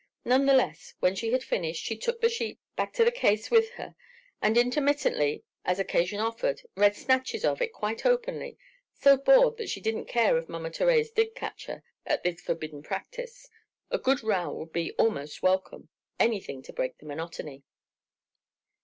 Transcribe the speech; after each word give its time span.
None 0.25 0.47
the 0.47 0.53
less, 0.55 0.95
when 0.99 1.13
she 1.13 1.31
had 1.31 1.43
finished, 1.43 1.83
she 1.85 1.95
took 1.95 2.21
the 2.21 2.27
sheet 2.27 2.57
back 2.75 2.91
to 2.93 3.05
the 3.05 3.11
caisse 3.11 3.51
with 3.51 3.69
her 3.73 3.93
and 4.41 4.57
intermittently, 4.57 5.43
as 5.63 5.77
occasion 5.77 6.19
offered, 6.19 6.63
read 6.75 6.95
snatches 6.95 7.45
of 7.45 7.61
it 7.61 7.71
quite 7.71 8.03
openly, 8.03 8.57
so 8.95 9.15
bored 9.15 9.57
that 9.57 9.69
she 9.69 9.79
didn't 9.79 10.05
care 10.07 10.35
if 10.39 10.49
Mama 10.49 10.71
Thérèse 10.71 11.13
did 11.13 11.35
catch 11.35 11.67
her 11.67 11.83
at 12.03 12.23
this 12.23 12.41
forbidden 12.41 12.81
practice; 12.81 13.47
a 13.91 13.99
good 13.99 14.23
row 14.23 14.51
would 14.51 14.73
be 14.73 14.91
almost 14.93 15.43
welcome... 15.43 15.89
anything 16.19 16.63
to 16.63 16.73
break 16.73 16.97
the 16.97 17.05
monotony.... 17.05 17.61